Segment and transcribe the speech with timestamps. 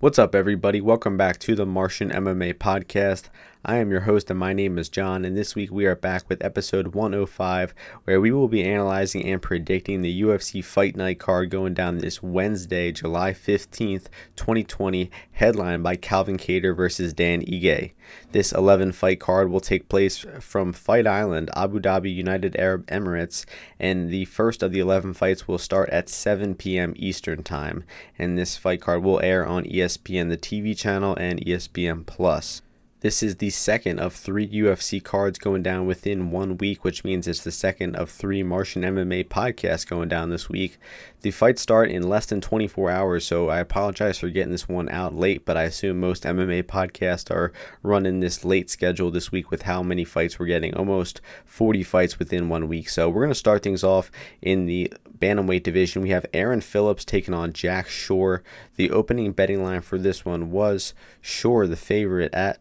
[0.00, 0.80] What's up, everybody?
[0.80, 3.30] Welcome back to the Martian MMA podcast.
[3.68, 5.26] I am your host, and my name is John.
[5.26, 7.74] And this week we are back with episode 105,
[8.04, 12.22] where we will be analyzing and predicting the UFC Fight Night card going down this
[12.22, 14.06] Wednesday, July 15th,
[14.36, 17.92] 2020, headlined by Calvin Kattar versus Dan Ige.
[18.32, 23.44] This 11 fight card will take place from Fight Island, Abu Dhabi, United Arab Emirates,
[23.78, 26.94] and the first of the 11 fights will start at 7 p.m.
[26.96, 27.84] Eastern Time.
[28.18, 32.62] And this fight card will air on ESPN, the TV channel, and ESPN Plus.
[33.00, 37.28] This is the second of three UFC cards going down within one week, which means
[37.28, 40.78] it's the second of three Martian MMA podcasts going down this week.
[41.20, 44.88] The fights start in less than 24 hours, so I apologize for getting this one
[44.88, 47.52] out late, but I assume most MMA podcasts are
[47.84, 52.18] running this late schedule this week with how many fights we're getting almost 40 fights
[52.18, 52.88] within one week.
[52.88, 54.10] So we're going to start things off
[54.42, 56.02] in the bantamweight division.
[56.02, 58.42] We have Aaron Phillips taking on Jack Shore.
[58.74, 62.58] The opening betting line for this one was Shore, the favorite, at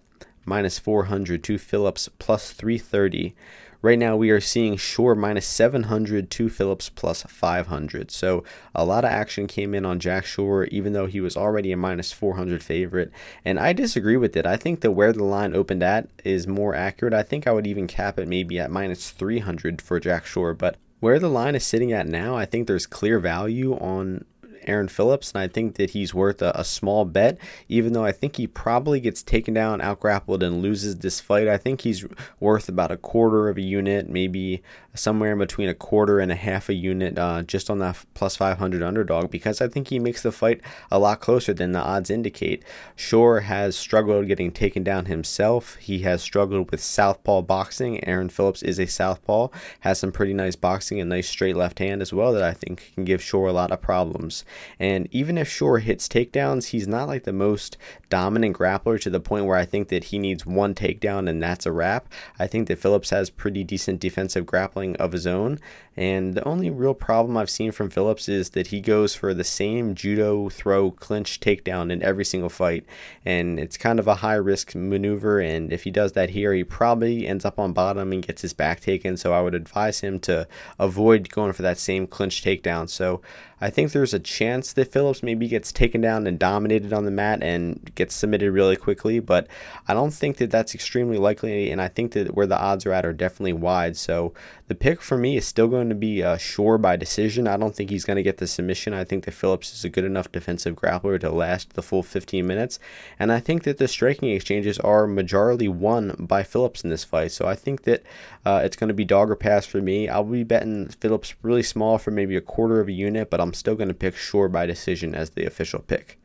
[0.47, 3.35] minus 400 to Phillips plus 330.
[3.83, 8.09] Right now, we are seeing Shore minus 700 to Phillips plus 500.
[8.09, 11.71] So, a lot of action came in on Jack Shore, even though he was already
[11.71, 13.11] a minus 400 favorite.
[13.45, 14.47] And I disagree with it.
[14.47, 17.13] I think that where the line opened at is more accurate.
[17.13, 20.55] I think I would even cap it maybe at minus 300 for Jack Shore.
[20.55, 24.25] But where the line is sitting at now, I think there's clear value on
[24.67, 27.37] Aaron Phillips, and I think that he's worth a, a, small bet,
[27.69, 31.47] even though I think he probably gets taken down, outgrappled, and loses this fight.
[31.47, 32.05] I think he's
[32.39, 34.61] worth about a quarter of a unit, maybe
[34.97, 38.35] somewhere in between a quarter and a half a unit uh, just on that plus
[38.35, 42.09] 500 underdog because I think he makes the fight a lot closer than the odds
[42.09, 42.63] indicate.
[42.95, 45.75] Shore has struggled getting taken down himself.
[45.75, 48.03] He has struggled with southpaw boxing.
[48.07, 49.49] Aaron Phillips is a southpaw,
[49.81, 52.91] has some pretty nice boxing and nice straight left hand as well that I think
[52.93, 54.43] can give Shore a lot of problems.
[54.79, 57.77] And even if Shore hits takedowns, he's not like the most
[58.09, 61.65] dominant grappler to the point where I think that he needs one takedown and that's
[61.65, 62.07] a wrap.
[62.39, 65.59] I think that Phillips has pretty decent defensive grappling of his own.
[65.97, 69.43] And the only real problem I've seen from Phillips is that he goes for the
[69.43, 72.85] same judo throw clinch takedown in every single fight.
[73.25, 75.39] And it's kind of a high risk maneuver.
[75.39, 78.53] And if he does that here, he probably ends up on bottom and gets his
[78.53, 79.17] back taken.
[79.17, 82.87] So I would advise him to avoid going for that same clinch takedown.
[82.87, 83.21] So
[83.59, 87.11] I think there's a chance that Phillips maybe gets taken down and dominated on the
[87.11, 89.47] mat and gets submitted really quickly, but
[89.87, 92.93] I don't think that that's extremely likely, and I think that where the odds are
[92.93, 93.97] at are definitely wide.
[93.97, 94.33] So
[94.67, 97.47] the pick for me is still going to be uh, Shore by decision.
[97.47, 98.93] I don't think he's going to get the submission.
[98.93, 102.45] I think that Phillips is a good enough defensive grappler to last the full 15
[102.45, 102.77] minutes,
[103.17, 107.31] and I think that the striking exchanges are majorly won by Phillips in this fight.
[107.31, 108.03] So I think that
[108.45, 110.07] uh, it's going to be dog or pass for me.
[110.07, 113.46] I'll be betting Phillips really small for maybe a quarter of a unit, but I'm
[113.53, 116.19] still going to pick Shore by decision as the official pick.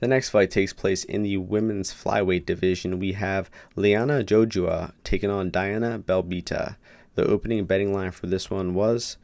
[0.00, 2.98] The next fight takes place in the women's flyweight division.
[2.98, 6.76] We have Liana Jojua taking on Diana Belbita.
[7.14, 9.16] The opening betting line for this one was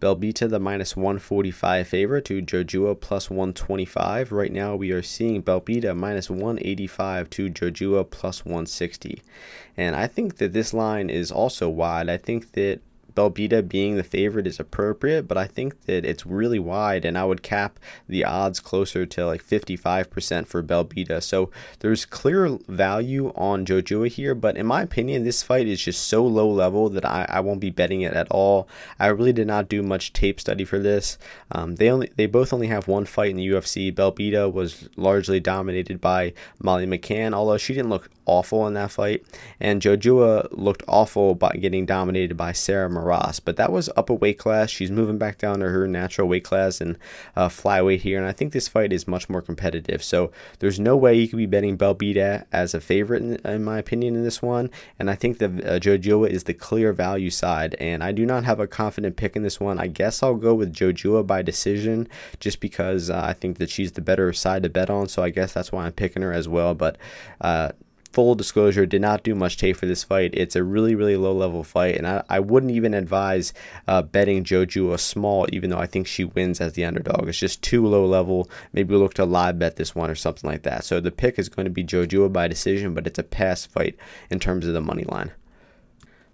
[0.00, 4.32] Belbita, the minus 145 favorite, to Jojua plus 125.
[4.32, 9.22] Right now, we are seeing Belbita minus 185 to Jojua plus 160.
[9.76, 12.08] And I think that this line is also wide.
[12.08, 12.80] I think that
[13.14, 17.24] Belbita being the favorite is appropriate, but I think that it's really wide, and I
[17.24, 17.78] would cap
[18.08, 21.22] the odds closer to like 55% for Belbita.
[21.22, 21.50] So
[21.80, 26.24] there's clear value on Jojua here, but in my opinion, this fight is just so
[26.24, 28.68] low level that I, I won't be betting it at all.
[28.98, 31.18] I really did not do much tape study for this.
[31.52, 33.92] Um, they only they both only have one fight in the UFC.
[33.92, 36.32] Belbita was largely dominated by
[36.62, 39.24] Molly McCann, although she didn't look awful in that fight,
[39.58, 43.40] and Jojua looked awful by getting dominated by Sarah Moras.
[43.40, 44.70] But that was up a weight class.
[44.70, 46.96] She's moving back down to her natural weight class and
[47.34, 50.02] uh, flyweight here, and I think this fight is much more competitive.
[50.04, 50.30] So
[50.60, 54.14] there's no way you could be betting Belbita as a favorite, in, in, my opinion,
[54.14, 54.70] in this one.
[54.98, 58.44] And I think that uh, Jojua is the clear value side, and I do not
[58.44, 59.80] have a confident pick in this one.
[59.80, 62.08] I guess I'll go with Jojua by decision,
[62.38, 65.08] just because uh, I think that she's the better side to bet on.
[65.08, 66.74] So I guess that's why I'm picking her as well.
[66.74, 66.96] But
[67.40, 67.72] uh,
[68.12, 70.30] full disclosure, did not do much tape for this fight.
[70.34, 73.52] It's a really, really low level fight, and I, I wouldn't even advise
[73.86, 77.28] uh, betting Jojua small, even though I think she wins as the underdog.
[77.28, 78.50] It's just too low level.
[78.72, 80.84] Maybe look to live bet this one or something like that.
[80.84, 83.96] So the pick is going to be Jojua by decision, but it's a pass fight
[84.30, 85.32] in terms of the money line.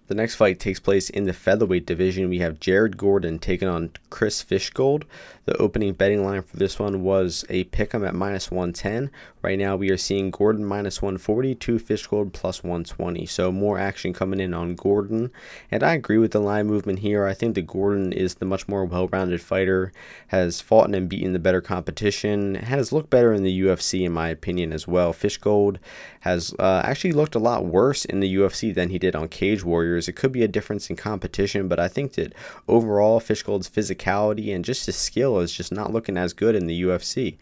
[0.07, 2.29] The next fight takes place in the featherweight division.
[2.29, 5.03] We have Jared Gordon taking on Chris Fishgold.
[5.43, 9.11] The opening betting line for this one was a pick'em at minus 110.
[9.41, 13.25] Right now, we are seeing Gordon minus 140 to Fishgold plus 120.
[13.25, 15.31] So more action coming in on Gordon.
[15.71, 17.25] And I agree with the line movement here.
[17.25, 19.91] I think that Gordon is the much more well-rounded fighter,
[20.27, 24.29] has fought and beaten the better competition, has looked better in the UFC in my
[24.29, 25.13] opinion as well.
[25.13, 25.77] Fishgold
[26.21, 29.63] has uh, actually looked a lot worse in the UFC than he did on Cage
[29.63, 29.96] Warriors.
[30.05, 32.33] It could be a difference in competition, but I think that
[32.67, 36.81] overall Fishgold's physicality and just his skill is just not looking as good in the
[36.83, 37.37] UFC.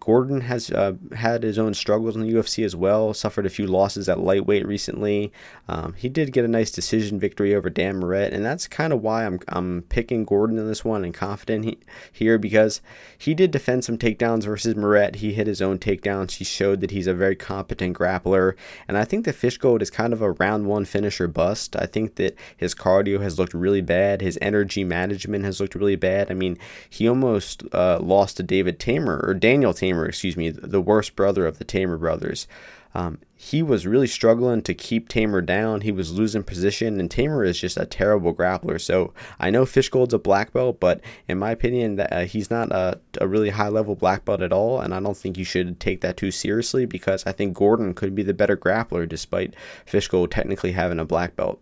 [0.00, 3.66] Gordon has uh, had his own struggles in the UFC as well, suffered a few
[3.66, 5.32] losses at lightweight recently.
[5.68, 9.02] Um, he did get a nice decision victory over Dan Moret, and that's kind of
[9.02, 11.78] why I'm, I'm picking Gordon in this one and confident he,
[12.12, 12.80] here because
[13.18, 15.16] he did defend some takedowns versus Moret.
[15.16, 16.36] He hit his own takedowns.
[16.36, 18.54] He showed that he's a very competent grappler,
[18.86, 21.74] and I think that Fishgold is kind of a round one finisher bust.
[21.74, 24.20] I think that his cardio has looked really bad.
[24.20, 26.30] His energy management has looked really bad.
[26.30, 26.58] I mean,
[26.88, 31.16] he almost uh, lost to David Teymur or Daniel Teymur Teymur, excuse me, the worst
[31.16, 32.46] brother of the Teymur brothers.
[32.94, 35.82] Um, he was really struggling to keep Teymur down.
[35.82, 38.80] He was losing position, and Teymur is just a terrible grappler.
[38.80, 42.98] So I know Fishgold's a black belt, but in my opinion, uh, he's not a,
[43.20, 46.00] a really high level black belt at all, and I don't think you should take
[46.00, 49.52] that too seriously because I think Gordon could be the better grappler despite
[49.84, 51.60] Fishgold technically having a black belt.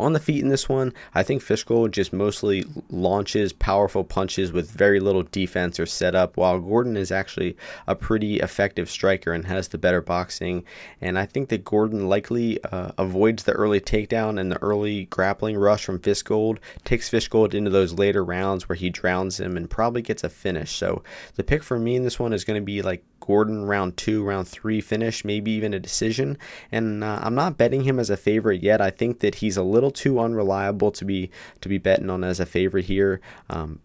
[0.00, 4.70] On the feet in this one, I think Fishgold just mostly launches powerful punches with
[4.70, 7.54] very little defense or setup, while Gordon is actually
[7.86, 10.64] a pretty effective striker and has the better boxing.
[11.02, 15.58] And I think that Gordon likely uh, avoids the early takedown and the early grappling
[15.58, 20.00] rush from Fishgold, takes Fishgold into those later rounds where he drowns him and probably
[20.00, 20.72] gets a finish.
[20.76, 21.02] So
[21.34, 24.24] the pick for me in this one is going to be like Gordon round two,
[24.24, 26.38] round three finish, maybe even a decision.
[26.72, 28.80] And uh, I'm not betting him as a favorite yet.
[28.80, 31.30] I think that he's a little too unreliable to be
[31.60, 33.20] to be betting on as a favorite here.
[33.48, 33.80] Um,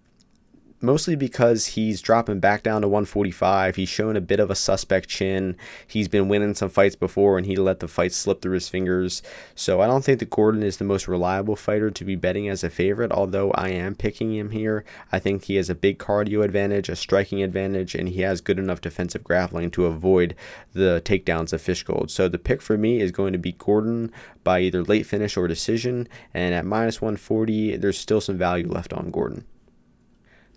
[0.86, 3.76] mostly because he's dropping back down to 145.
[3.76, 5.58] He's showing a bit of a suspect chin.
[5.88, 9.22] He's been winning some fights before and he let the fight slip through his fingers.
[9.56, 12.64] So I don't think that Gordon is the most reliable fighter to be betting as
[12.64, 14.86] a favorite, although I am picking him here.
[15.12, 18.60] I think he has a big cardio advantage, a striking advantage, and he has good
[18.60, 20.36] enough defensive grappling to avoid
[20.74, 22.10] the takedowns of Fishgold.
[22.12, 24.12] So the pick for me is going to be Gordon
[24.44, 28.94] by either late finish or decision, and at minus 140, there's still some value left
[28.94, 29.46] on Gordon.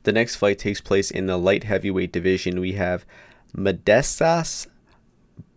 [0.08, 2.62] The next fight takes place in the light heavyweight division.
[2.62, 3.05] We have
[3.55, 4.66] Modestas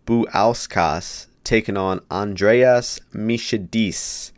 [0.04, 4.32] Bukauskas taking on Andreas Michailidis.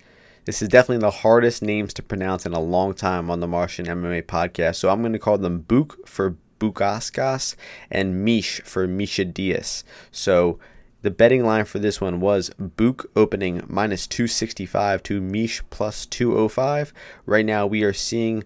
[0.44, 3.87] This is definitely the hardest names to pronounce in a long time on the Martian
[3.87, 4.76] MMA podcast.
[4.76, 7.56] So I'm going to call them Buk for Bukauskas
[7.90, 9.82] and Mish for Michailidis.
[10.12, 10.61] So
[11.02, 16.93] the betting line for this one was Buk opening minus 265 to Mish plus 205.
[17.26, 18.44] Right now we are seeing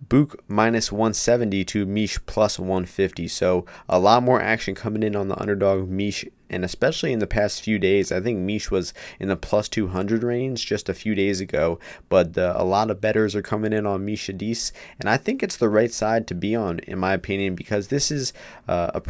[0.00, 3.28] Buk minus 170 to Mish plus 150.
[3.28, 7.26] So a lot more action coming in on the underdog Mish, and especially in the
[7.26, 8.10] past few days.
[8.12, 11.78] I think Mish was in the plus 200 range just a few days ago,
[12.08, 15.56] but the, a lot of betters are coming in on Michailidis, and I think it's
[15.56, 18.32] the right side to be on, in my opinion, because this is
[18.66, 19.02] uh, a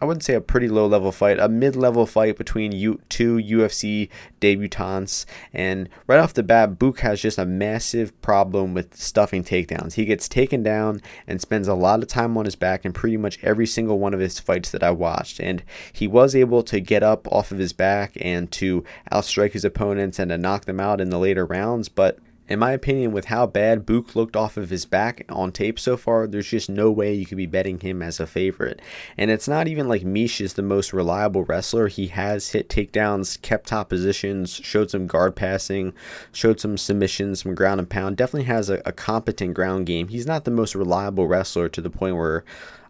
[0.00, 3.36] I wouldn't say a pretty low level fight, a mid level fight between U- two
[3.36, 4.08] UFC
[4.40, 5.24] debutants.
[5.52, 9.94] And right off the bat, Buk has just a massive problem with stuffing takedowns.
[9.94, 13.16] He gets taken down and spends a lot of time on his back in pretty
[13.16, 15.40] much every single one of his fights that I watched.
[15.40, 15.62] And
[15.92, 20.18] he was able to get up off of his back and to outstrike his opponents
[20.18, 22.18] and to knock them out in the later rounds, but
[22.48, 25.96] in my opinion, with how bad Buk looked off of his back on tape so
[25.96, 28.80] far, there's just no way you could be betting him as a favorite.
[29.16, 31.88] And it's not even like Mish is the most reliable wrestler.
[31.88, 35.92] He has hit takedowns, kept top positions, showed some guard passing,
[36.32, 38.16] showed some submissions, some ground and pound.
[38.16, 40.08] Definitely has a, a competent ground game.
[40.08, 42.44] He's not the most reliable wrestler to the point where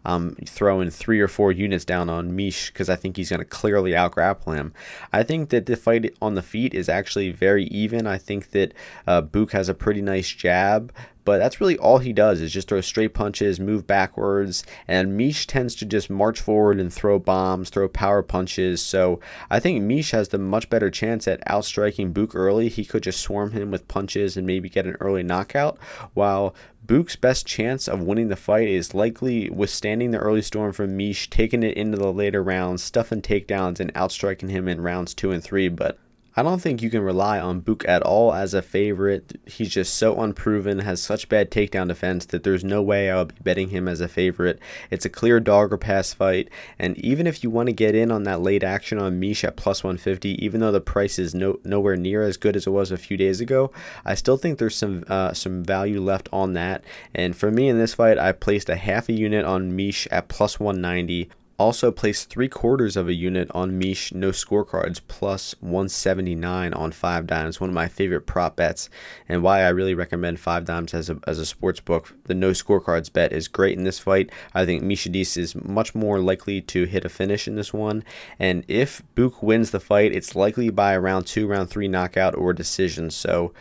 [0.05, 3.45] um, throwing three or four units down on Mish because I think he's going to
[3.45, 4.73] clearly outgrapple him.
[5.11, 8.07] I think that the fight on the feet is actually very even.
[8.07, 8.73] I think that
[9.07, 10.93] uh, Buk has a pretty nice jab,
[11.25, 15.45] but that's really all he does is just throw straight punches, move backwards, and Mish
[15.47, 18.81] tends to just march forward and throw bombs, throw power punches.
[18.81, 22.69] So I think Mish has the much better chance at outstriking Buk early.
[22.69, 25.77] He could just swarm him with punches and maybe get an early knockout,
[26.13, 30.97] while Buk's best chance of winning the fight is likely withstanding the early storm from
[30.97, 35.31] Mish, taking it into the later rounds, stuffing takedowns, and outstriking him in rounds two
[35.31, 35.69] and three.
[35.69, 35.99] But
[36.39, 39.37] I don't think you can rely on Buk at all as a favorite.
[39.45, 43.35] He's just so unproven, has such bad takedown defense that there's no way I would
[43.35, 44.57] be betting him as a favorite.
[44.89, 46.47] It's a clear dog or pass fight,
[46.79, 49.57] and even if you want to get in on that late action on Mish at
[49.57, 52.89] plus 150, even though the price is no, nowhere near as good as it was
[52.89, 53.73] a few days ago,
[54.05, 56.85] I still think there's some uh, some value left on that.
[57.13, 60.29] And for me in this fight, I placed a half a unit on Mish at
[60.29, 61.29] plus 190
[61.59, 67.27] also placed three quarters of a unit on Mish no scorecards plus 179 on five
[67.27, 67.59] dimes.
[67.59, 68.89] One of my favorite prop bets,
[69.27, 72.15] and why I really recommend five dimes as a as a sports book.
[72.25, 74.31] The no scorecards bet is great in this fight.
[74.53, 78.03] I think Michailidis is much more likely to hit a finish in this one,
[78.39, 82.53] and if Buk wins the fight, it's likely by round two, round three knockout or
[82.53, 83.11] decision.
[83.11, 83.53] So.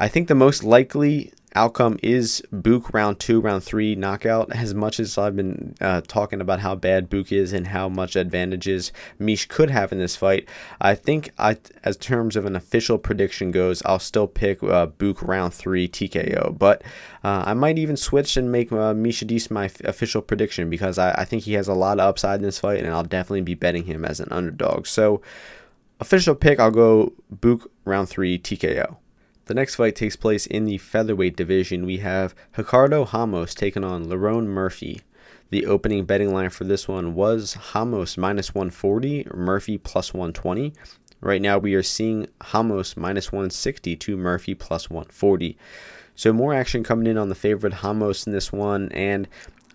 [0.00, 4.52] I think the most likely outcome is Buk round two, round three knockout.
[4.52, 8.16] As much as I've been uh, talking about how bad Buk is and how much
[8.16, 10.48] advantages Mish could have in this fight,
[10.80, 15.22] I think I, as terms of an official prediction goes, I'll still pick uh, Buk
[15.22, 16.58] round three TKO.
[16.58, 16.82] But
[17.24, 21.12] uh, I might even switch and make uh, Michailidis my f- official prediction because I,
[21.12, 23.54] I think he has a lot of upside in this fight, and I'll definitely be
[23.54, 24.86] betting him as an underdog.
[24.86, 25.22] So
[26.00, 28.96] official pick, I'll go Buk round three TKO.
[29.48, 31.86] The next fight takes place in the featherweight division.
[31.86, 35.00] We have Ricardo Ramos taking on Lerone Murphy.
[35.48, 40.74] The opening betting line for this one was Ramos minus 140, Murphy plus 120.
[41.22, 45.56] Right now we are seeing Ramos minus 160 to Murphy plus 140.
[46.14, 49.28] So more action coming in on the favorite Ramos in this one, and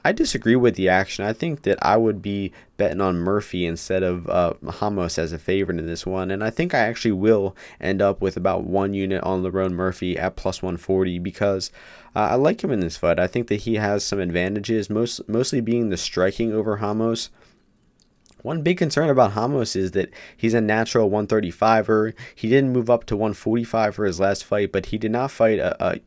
[0.05, 1.24] I disagree with the action.
[1.24, 5.39] I think that I would be betting on Murphy instead of uh, Ramos as a
[5.39, 8.93] favorite in this one, and I think I actually will end up with about one
[8.93, 11.72] unit on Lerone Murphy at plus 140 because
[12.15, 13.17] uh, I like him in this fight.
[13.17, 17.29] I think that he has some advantages, most mostly being the striking over Ramos.
[18.41, 22.13] One big concern about Ramos is that he's a natural 135er.
[22.36, 25.60] He didn't move up to 145 for his last fight, but he did not fight
[25.60, 26.00] a, a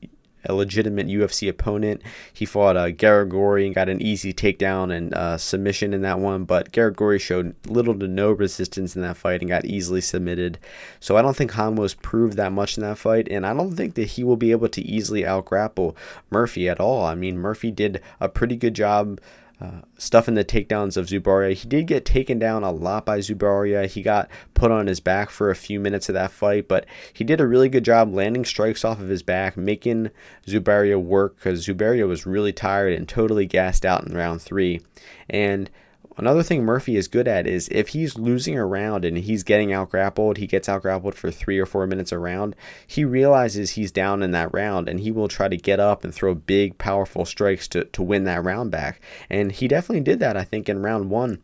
[0.49, 2.03] a legitimate UFC opponent.
[2.33, 6.45] He fought uh, Garagorri and got an easy takedown and uh, submission in that one,
[6.45, 10.59] but Garagorri showed little to no resistance in that fight and got easily submitted.
[11.01, 13.95] So I don't think Ramos proved that much in that fight, and I don't think
[13.95, 15.95] that he will be able to easily outgrapple
[16.31, 17.05] Murphy at all.
[17.05, 19.21] I mean, Murphy did a pretty good job
[19.61, 21.55] uh, stuff in the takedowns of Zubaira.
[21.55, 23.87] He did get taken down a lot by Zubaira.
[23.87, 27.25] He got put on his back for a few minutes of that fight, but he
[27.25, 30.11] did a really good job landing strikes off of his back, making
[30.47, 34.83] Zubaira work because Zubaira was really tired and totally gassed out in round three.
[35.31, 35.71] And
[36.19, 39.73] Another thing Murphy is good at is if he's losing a round and he's getting
[39.73, 42.57] out grappled, he gets out grappled for three or four minutes a round,
[42.87, 46.15] he realizes he's down in that round and he will try to get up and
[46.15, 49.01] throw big, powerful strikes to, to win that round back.
[49.29, 51.43] And he definitely did that, I think, in round one.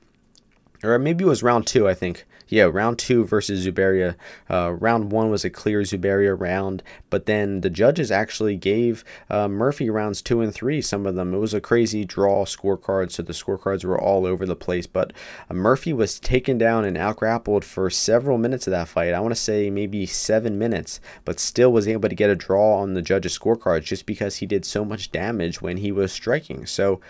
[0.83, 4.15] Or maybe it was round two, I think yeah, round two versus Zubaira.
[4.51, 9.49] Uh, round one was a clear Zubaira round, but then the judges actually gave uh,
[9.49, 10.83] Murphy rounds two and three.
[10.83, 14.45] Some of them it was a crazy draw scorecard, so the scorecards were all over
[14.45, 14.87] the place.
[14.87, 15.15] But
[15.49, 19.15] uh, Murphy was taken down and outgrappled for several minutes of that fight.
[19.15, 22.81] I want to say maybe seven minutes, but still was able to get a draw
[22.81, 26.67] on the judges' scorecards just because he did so much damage when he was striking.
[26.67, 27.01] So.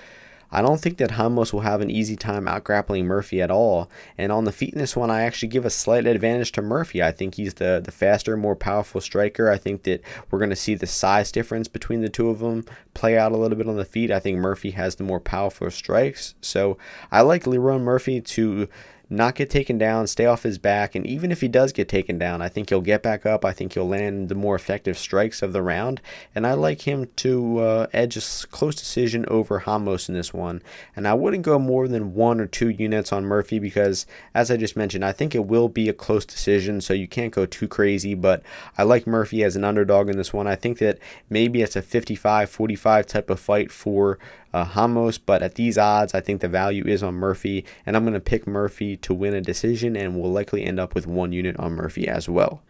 [0.52, 3.90] I don't think that Ramos will have an easy time out grappling Murphy at all.
[4.18, 7.02] And on the feet in this one, I actually give a slight advantage to Murphy.
[7.02, 9.50] I think he's the, the faster, more powerful striker.
[9.50, 12.66] I think that we're going to see the size difference between the two of them
[12.92, 14.10] play out a little bit on the feet.
[14.10, 16.34] I think Murphy has the more powerful strikes.
[16.42, 16.76] So
[17.10, 18.68] I like Lerone Murphy to
[19.12, 22.18] not get taken down, stay off his back, and even if he does get taken
[22.18, 23.44] down, I think he'll get back up.
[23.44, 26.00] I think he'll land the more effective strikes of the round,
[26.34, 30.62] and I like him to uh, edge a close decision over Ramos in this one.
[30.96, 34.56] And I wouldn't go more than one or two units on Murphy because, as I
[34.56, 37.68] just mentioned, I think it will be a close decision, so you can't go too
[37.68, 38.14] crazy.
[38.14, 38.42] But
[38.78, 40.46] I like Murphy as an underdog in this one.
[40.46, 44.18] I think that maybe it's a 55 45 type of fight for
[44.52, 48.04] uh, Ramos, but at these odds, I think the value is on Murphy, and I'm
[48.04, 51.32] going to pick Murphy to win a decision, and will likely end up with one
[51.32, 52.62] unit on Murphy as well.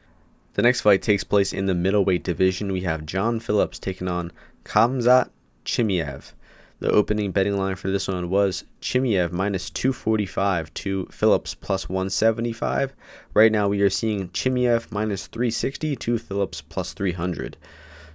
[0.54, 2.72] The next fight takes place in the middleweight division.
[2.72, 4.32] We have John Phillips taking on
[4.64, 5.30] Khamzat
[5.64, 6.32] Chimaev.
[6.82, 12.92] The opening betting line for this one was Chimaev minus 245 to Phillips plus 175.
[13.34, 17.56] Right now we are seeing Chimaev minus 360 to Phillips plus 300.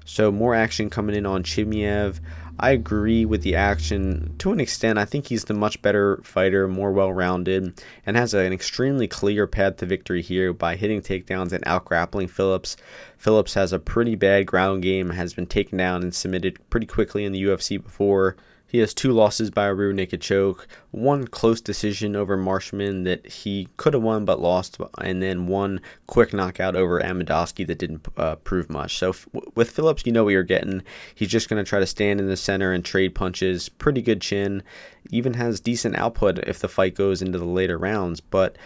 [0.03, 2.19] So more action coming in on Chimaev.
[2.59, 4.97] I agree with the action to an extent.
[4.97, 9.45] I think he's the much better fighter, more well rounded, and has an extremely clear
[9.45, 12.75] path to victory here by hitting takedowns and out grappling Phillips.
[13.17, 17.25] Phillips has a pretty bad ground game, has been taken down and submitted pretty quickly
[17.25, 18.35] in the UFC before.
[18.69, 23.25] He has two losses by a rear naked choke, one close decision over Marshman that
[23.25, 28.05] he could have won but lost, and then one quick knockout over Amedovski that didn't
[28.17, 28.97] uh, prove much.
[28.97, 30.83] So f- with Phillips, you know what you're getting.
[31.15, 33.69] He's just going to try to stand in the center and trade punches.
[33.69, 34.63] Pretty good chin.
[35.11, 38.19] Even has decent output if the fight goes into the later rounds.
[38.19, 38.57] But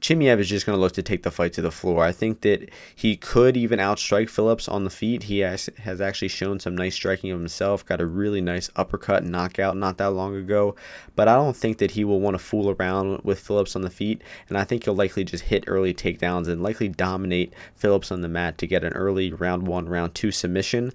[0.00, 2.04] Chimaev is just going to look to take the fight to the floor.
[2.04, 5.24] I think that he could even outstrike Phillips on the feet.
[5.24, 9.24] He has, has actually shown some nice striking of himself, got a really nice uppercut
[9.24, 10.74] knockout not that long ago.
[11.16, 13.90] But I don't think that he will want to fool around with Phillips on the
[13.90, 18.20] feet, and I think he'll likely just hit early takedowns and likely dominate Phillips on
[18.20, 20.92] the mat to get an early round one, round two submission.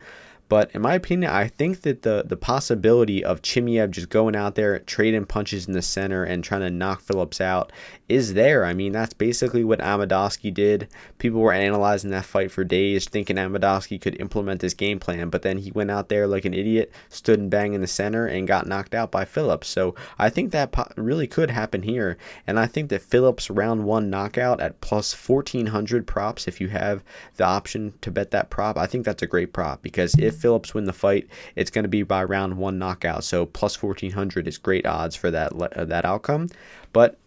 [0.49, 4.55] But in my opinion, I think that the the possibility of Chimaev just going out
[4.55, 7.71] there, trading punches in the center and trying to knock Phillips out
[8.09, 8.65] is there.
[8.65, 10.87] I mean, that's basically what Amedovski did.
[11.19, 15.43] People were analyzing that fight for days, thinking Amedovski could implement this game plan, but
[15.43, 18.47] then he went out there like an idiot, stood and banged in the center, and
[18.47, 19.67] got knocked out by Phillips.
[19.67, 24.09] So I think that really could happen here, and I think that Phillips round one
[24.09, 27.03] knockout at plus 1400 props, if you have
[27.35, 30.73] the option to bet that prop, I think that's a great prop because if Phillips
[30.73, 33.23] win the fight, it's going to be by round one knockout.
[33.23, 36.49] So plus 1400 is great odds for that uh, that outcome.
[36.93, 37.17] But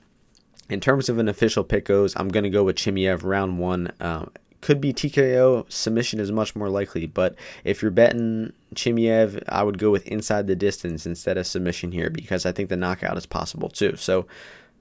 [0.69, 3.93] in terms of an official pick goes, I'm going to go with Chimaev round one.
[4.01, 4.31] Um,
[4.63, 5.71] could be TKO.
[5.71, 10.47] Submission is much more likely, but if you're betting Chimaev, I would go with inside
[10.47, 13.97] the distance instead of submission here because I think the knockout is possible too.
[13.97, 14.27] So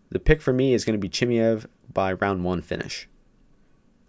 [0.09, 3.09] the pick for me is going to be Chimaev by round one finish.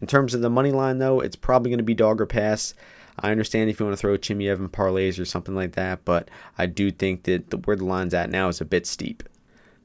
[0.01, 2.75] In terms of the money line, though, it's probably going to be dog or pass.
[3.19, 6.29] I understand if you want to throw Chimaev in parlays or something like that, but
[6.57, 9.23] I do think that the, where the line's at now is a bit steep.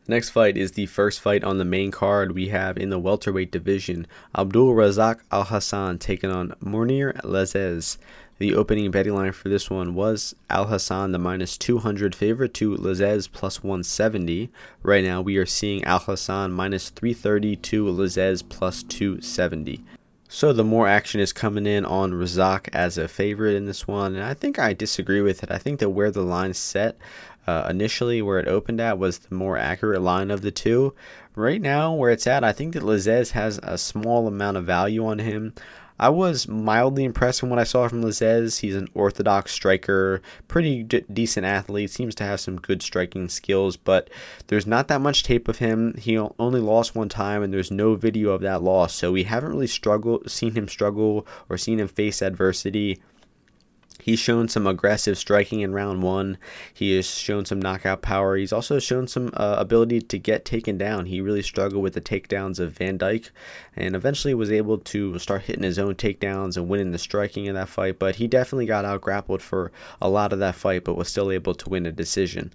[0.05, 2.99] The next fight is the first fight on the main card we have in the
[2.99, 4.07] welterweight division.
[4.37, 7.97] Abdul Razak Al Hassan taking on Mounir Lazzez.
[8.39, 12.77] The opening betting line for this one was Al Hassan, the minus 200 favorite, to
[12.77, 14.49] Lazzez plus 170.
[14.83, 19.83] Right now, we are seeing Al Hassan minus 330 to Lazzez plus 270.
[20.29, 24.15] So the more action is coming in on Razak as a favorite in this one,
[24.15, 25.51] and I think I disagree with it.
[25.51, 26.97] I think that where the line set
[27.47, 30.93] uh, initially, where it opened at, was the more accurate line of the two.
[31.33, 35.05] Right now, where it's at, I think that Lazzez has a small amount of value
[35.05, 35.53] on him.
[35.99, 38.59] I was mildly impressed from what I saw from Lazzez.
[38.59, 43.77] He's an orthodox striker, pretty d- decent athlete, seems to have some good striking skills,
[43.77, 44.09] but
[44.47, 45.95] there's not that much tape of him.
[45.97, 49.49] He only lost one time, and there's no video of that loss, so we haven't
[49.49, 53.01] really struggled, seen him struggle or seen him face adversity
[54.07, 56.37] He's shown some aggressive striking in round one.
[56.73, 58.37] He has shown some knockout power.
[58.37, 61.07] He's also shown some uh, ability to get taken down.
[61.07, 63.31] He really struggled with the takedowns of Van Dyke
[63.75, 67.55] and eventually was able to start hitting his own takedowns and winning the striking in
[67.55, 67.99] that fight.
[67.99, 71.29] But he definitely got out grappled for a lot of that fight, but was still
[71.29, 72.53] able to win a decision.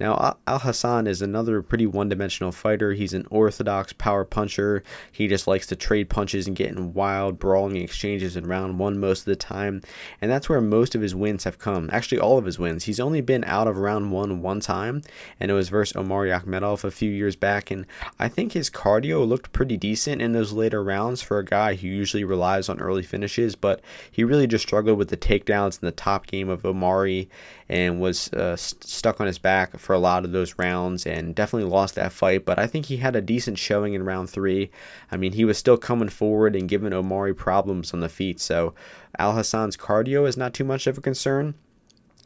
[0.00, 2.94] Now, Al Hassan is another pretty one dimensional fighter.
[2.94, 4.82] He's an orthodox power puncher.
[5.12, 8.98] He just likes to trade punches and get in wild, brawling exchanges in round one
[8.98, 9.82] most of the time.
[10.22, 11.90] And that's where most of his wins have come.
[11.92, 12.84] Actually, all of his wins.
[12.84, 15.02] He's only been out of round one one time,
[15.38, 17.70] and it was versus Omari Akhmedov a few years back.
[17.70, 17.84] And
[18.18, 21.86] I think his cardio looked pretty decent in those later rounds for a guy who
[21.86, 25.92] usually relies on early finishes, but he really just struggled with the takedowns in the
[25.92, 27.28] top game of Omari
[27.70, 31.36] and was uh, st- stuck on his back for a lot of those rounds and
[31.36, 32.44] definitely lost that fight.
[32.44, 34.72] But I think he had a decent showing in round three.
[35.12, 38.40] I mean, he was still coming forward and giving Omari problems on the feet.
[38.40, 38.74] So
[39.20, 41.54] Al Hassan's cardio is not too much of a concern.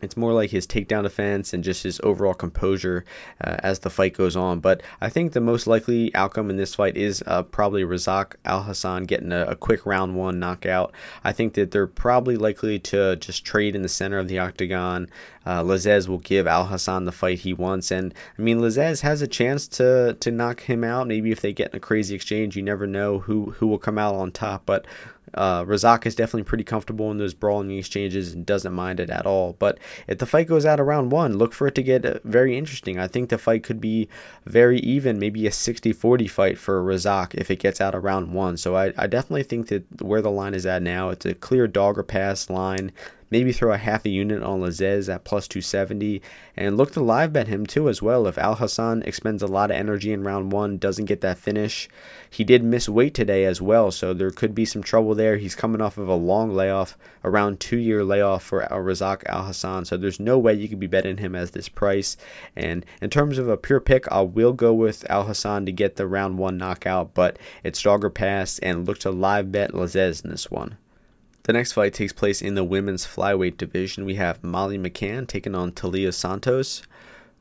[0.03, 3.05] It's more like his takedown defense and just his overall composure
[3.43, 4.61] uh, as the fight goes on.
[4.61, 8.65] But I think the most likely outcome in this fight is uh, probably Razak Al
[8.65, 10.93] Hassan getting a, a, quick round one knockout.
[11.23, 15.09] I think that they're probably likely to just trade in the center of the octagon.
[15.47, 19.23] Uh, Lazzez will give Al Hassan the fight he wants, and I mean Lazzez has
[19.23, 21.07] a chance to to knock him out.
[21.07, 23.99] Maybe if they get in a crazy exchange, you never know who who will come
[23.99, 24.63] out on top.
[24.65, 24.87] But
[25.35, 29.27] uh, Razak is definitely pretty comfortable in those brawling exchanges and doesn't mind it at
[29.27, 29.55] all.
[29.59, 32.57] But if the fight goes out around one, look for it to get uh, very
[32.57, 32.99] interesting.
[32.99, 34.09] I think the fight could be
[34.47, 38.57] very even, maybe a 60 40 fight for Razak if it gets out around one.
[38.57, 41.67] So I, I definitely think that where the line is at now, it's a clear
[41.67, 42.93] dog or pass line.
[43.31, 46.23] Maybe throw a half a unit on Lazzez at plus 270
[46.57, 48.27] and look to live bet him too as well.
[48.27, 51.89] If Al Hassan expends a lot of energy in round one, doesn't get that finish,
[52.31, 55.37] he did miss weight today as well, so there could be some trouble there.
[55.37, 59.45] He's coming off of a long layoff, around two year layoff for Al Razak Al
[59.45, 62.17] Hassan, so there's no way you could be betting him as this price.
[62.55, 65.97] And in terms of a pure pick, I will go with Al Hassan to get
[65.97, 70.31] the round one knockout, but it's dogger pass and look to live bet Lazzez in
[70.31, 70.77] this one.
[71.45, 74.07] The next fight takes place in the women's flyweight division.
[74.07, 76.83] We have Molly McCann taking on Taila Santos.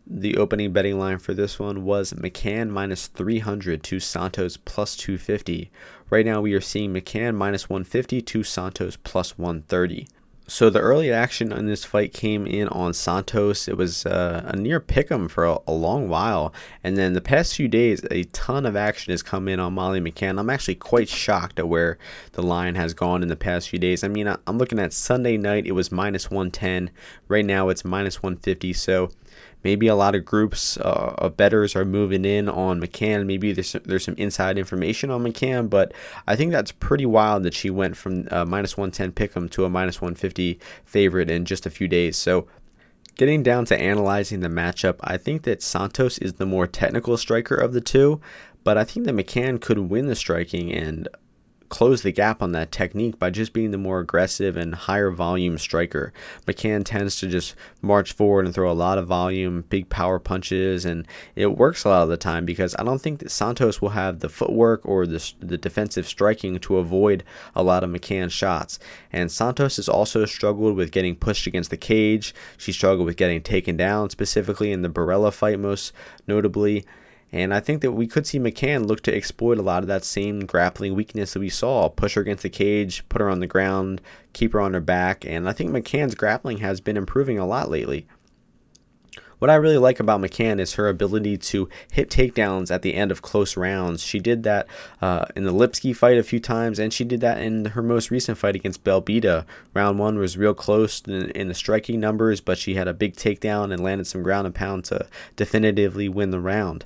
[0.06, 5.72] The opening betting line for this one was McCann minus 300 to Santos plus 250.
[6.10, 10.06] Right now we are seeing McCann minus 150 to Santos plus 130.
[10.54, 13.68] So the early action on this fight came in on Santos.
[13.68, 17.56] It was uh, a near pick'em for a, a, long while, and then the past
[17.56, 20.40] few days, a ton of action has come in on Molly McCann.
[20.40, 21.98] I'm actually quite shocked at where
[22.34, 24.04] the line has gone in the past few days.
[24.04, 26.92] I mean, I'm looking at Sunday night; it was minus 110.
[27.28, 28.74] Right now, it's minus 150.
[28.74, 29.10] So
[29.64, 33.26] maybe a lot of groups uh, of betters are moving in on McCann.
[33.26, 35.94] Maybe there's there's some inside information on McCann, but
[36.28, 39.70] I think that's pretty wild that she went from uh, minus 110 pick'em to a
[39.70, 42.18] minus 150 favorite in just a few days.
[42.18, 42.48] So.
[43.16, 47.54] Getting down to analyzing the matchup, I think that Santos is the more technical striker
[47.54, 48.20] of the two,
[48.64, 51.08] but I think that McCann could win the striking, and
[51.74, 55.58] close the gap on that technique by just being the more aggressive and higher volume
[55.58, 56.14] striker.
[56.46, 60.86] McCann tends to just march forward and throw a lot of volume, big power punches,
[60.86, 63.90] and it works a lot of the time because I don't think that Santos will
[63.90, 67.24] have the footwork or the, the defensive striking to avoid
[67.56, 68.78] a lot of McCann's shots.
[69.12, 72.36] And Santos has also struggled with getting pushed against the cage.
[72.56, 75.92] She struggled with getting taken down, specifically in the Borella fight, most
[76.28, 76.86] notably.
[77.34, 80.06] And I think that we could see McCann look to exploit a lot of that
[80.06, 81.90] same grappling weakness that we saw.
[81.90, 84.02] Push her against the cage, put her on the ground,
[84.34, 85.26] keep her on her back.
[85.26, 88.06] And I think McCann's grappling has been improving a lot lately.
[89.40, 93.12] What I really like about McCann is her ability to hit takedowns at the end
[93.12, 94.04] of close rounds.
[94.04, 94.68] She did that
[95.02, 98.12] uh, in the Lipski fight a few times, and she did that in her most
[98.12, 99.44] recent fight against Belbita.
[99.74, 103.16] Round one was real close in, in the striking numbers, but she had a big
[103.16, 106.86] takedown and landed some ground and pound to definitively win the round.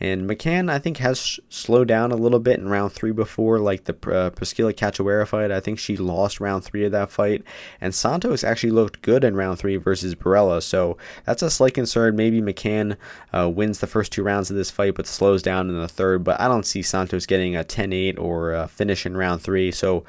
[0.00, 3.84] And McCann, I think, has slowed down a little bit in round three before, like
[3.84, 5.50] the uh, Priscila Cachoeira fight.
[5.50, 7.42] I think she lost round three of that fight.
[7.80, 10.62] And Santos actually looked good in round three versus Borella.
[10.62, 12.16] So that's a slight concern.
[12.16, 12.96] Maybe McCann
[13.32, 16.24] uh, wins the first two rounds of this fight, but slows down in the third.
[16.24, 19.70] But I don't see Santos getting a 10 8 or a finish in round three.
[19.70, 20.04] So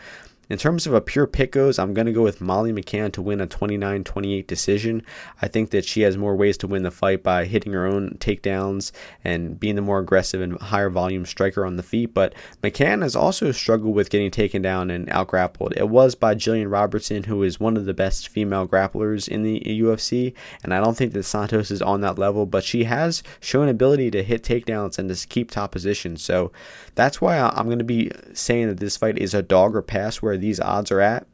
[0.50, 3.22] in terms of a pure pick goes, I'm going to go with Molly McCann to
[3.22, 5.04] win a 29 28 decision.
[5.42, 8.18] I think that she has more ways to win the fight by hitting her own
[8.20, 8.92] takedowns
[9.24, 12.14] and being the more aggressive and higher volume striker on the feet.
[12.14, 15.74] But McCann has also struggled with getting taken down and outgrappled.
[15.76, 19.60] It was by Gillian Robertson, who is one of the best female grapplers in the
[19.62, 20.34] UFC.
[20.64, 24.12] And I don't think that Santos is on that level, but she has shown ability
[24.12, 26.18] to hit takedowns and to keep top position.
[26.18, 26.52] So
[26.94, 30.22] that's why I'm going to be saying that this fight is a dog or pass
[30.22, 31.28] where these odds are at.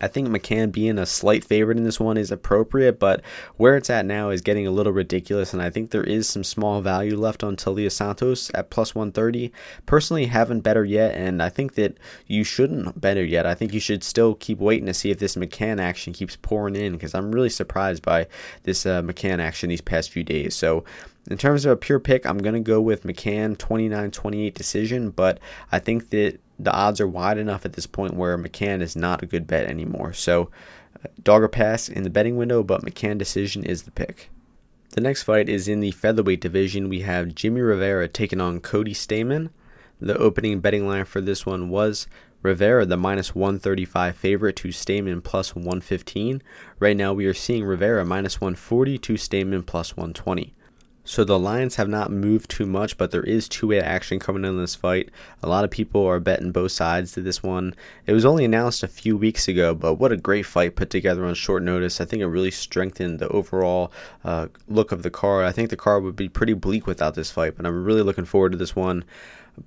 [0.00, 3.20] I think McCann being a slight favorite in this one is appropriate, but
[3.56, 6.42] where it's at now is getting a little ridiculous, and I think there is some
[6.42, 9.52] small value left on Taila Santos at plus 130.
[9.84, 13.44] Personally, haven't better yet, and I think that you shouldn't better yet.
[13.44, 16.76] I think you should still keep waiting to see if this McCann action keeps pouring
[16.76, 18.26] in, because I'm really surprised by
[18.62, 20.56] this uh, McCann action these past few days.
[20.56, 20.82] So
[21.30, 25.10] in terms of a pure pick, I'm going to go with McCann 29 28 decision,
[25.10, 25.38] but
[25.70, 29.22] I think that the odds are wide enough at this point where McCann is not
[29.22, 30.12] a good bet anymore.
[30.12, 30.50] So,
[31.04, 34.28] uh, dog or pass in the betting window, but McCann decision is the pick.
[34.90, 36.88] The next fight is in the featherweight division.
[36.88, 39.50] We have Jimmy Rivera taking on Cody Stamann.
[40.00, 42.08] The opening betting line for this one was
[42.42, 46.42] Rivera, the minus 135 favorite, to Stamann plus 115.
[46.80, 50.54] Right now, we are seeing Rivera minus 140 to Stamann plus 120.
[51.02, 54.58] So the lines have not moved too much, but there is two-way action coming in
[54.58, 55.10] this fight.
[55.42, 57.74] A lot of people are betting both sides to this one.
[58.06, 61.24] It was only announced a few weeks ago, but what a great fight put together
[61.24, 62.00] on short notice.
[62.00, 63.90] I think it really strengthened the overall
[64.24, 65.46] uh, look of the card.
[65.46, 68.26] I think the card would be pretty bleak without this fight, but I'm really looking
[68.26, 69.04] forward to this one.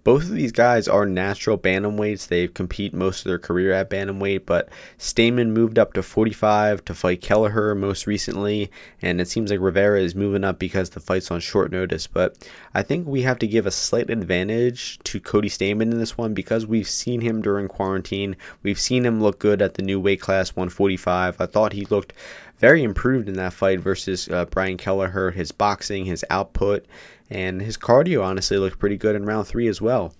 [0.03, 2.27] Both of these guys are natural bantamweights.
[2.27, 6.95] They compete most of their career at bantamweight, but Stamann moved up to 45 to
[6.95, 11.29] fight Kelleher most recently, and it seems like Rivera is moving up because the fight's
[11.31, 12.07] on short notice.
[12.07, 12.37] But
[12.73, 16.33] I think we have to give a slight advantage to Cody Stamann in this one
[16.33, 18.35] because we've seen him during quarantine.
[18.63, 21.39] We've seen him look good at the new weight class 145.
[21.39, 22.13] I thought he looked
[22.57, 25.31] very improved in that fight versus uh, Brian Kelleher.
[25.31, 26.85] His boxing, his output,
[27.33, 30.13] and his cardio honestly looked pretty good in round three as well.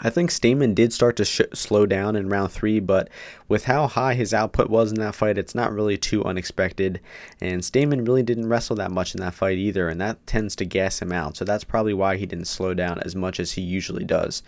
[0.00, 3.08] I think Stamann did start to sh- slow down in round three, but
[3.46, 7.00] with how high his output was in that fight, it's not really too unexpected.
[7.40, 10.64] And Stamann really didn't wrestle that much in that fight either, and that tends to
[10.64, 11.36] gas him out.
[11.36, 14.42] So that's probably why he didn't slow down as much as he usually does.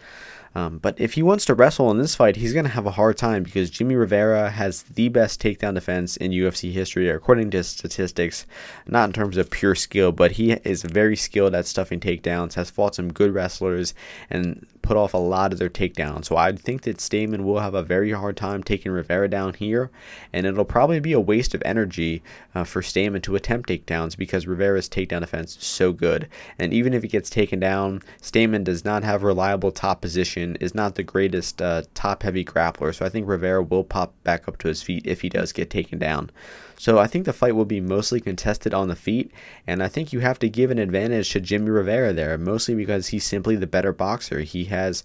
[0.56, 2.92] Um, but if he wants to wrestle in this fight, he's going to have a
[2.92, 7.62] hard time because Jimmy Rivera has the best takedown defense in UFC history, according to
[7.62, 8.46] statistics.
[8.86, 12.70] Not in terms of pure skill, but he is very skilled at stuffing takedowns, has
[12.70, 13.92] fought some good wrestlers,
[14.30, 16.26] and put off a lot of their takedowns.
[16.26, 19.90] So I think that Stamann will have a very hard time taking Rivera down here,
[20.32, 22.22] and it'll probably be a waste of energy
[22.54, 26.28] uh, for Stamann to attempt takedowns because Rivera's takedown defense is so good.
[26.56, 30.74] And even if he gets taken down, Stamann does not have reliable top position, is
[30.74, 32.94] not the greatest uh, top heavy grappler.
[32.94, 35.68] So I think Rivera will pop back up to his feet if he does get
[35.68, 36.30] taken down.
[36.78, 39.32] So I think the fight will be mostly contested on the feet,
[39.66, 43.08] and I think you have to give an advantage to Jimmy Rivera there, mostly because
[43.08, 44.40] he's simply the better boxer.
[44.40, 45.02] He has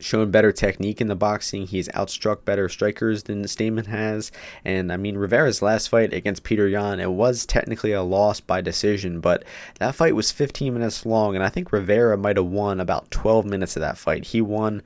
[0.00, 1.66] shown better technique in the boxing.
[1.66, 4.30] He's outstruck better strikers than Stamann has.
[4.64, 8.60] And I mean, Rivera's last fight against Peter Yan, it was technically a loss by
[8.60, 9.44] decision, but
[9.78, 13.46] that fight was 15 minutes long, and I think Rivera might have won about 12
[13.46, 14.26] minutes of that fight.
[14.26, 14.82] He won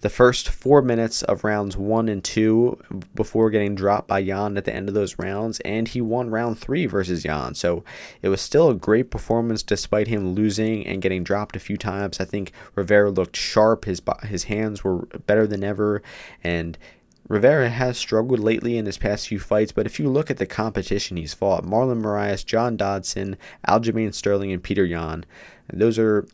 [0.00, 2.78] the first four minutes of rounds one and two
[3.14, 6.58] before getting dropped by Yan at the end of those rounds, and he won round
[6.58, 7.54] three versus Yan.
[7.54, 7.84] So
[8.22, 12.20] it was still a great performance despite him losing and getting dropped a few times.
[12.20, 13.84] I think Rivera looked sharp.
[13.84, 16.02] His his hands were better than ever,
[16.42, 16.78] and
[17.28, 20.46] Rivera has struggled lately in his past few fights, but if you look at the
[20.46, 23.36] competition he's fought, Marlon Moraes, John Dodson,
[23.68, 25.24] Aljamain Sterling, and Peter Yan,
[25.72, 26.26] those are